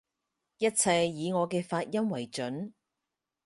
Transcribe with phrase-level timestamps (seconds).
[0.57, 2.71] 一切以我嘅發音爲準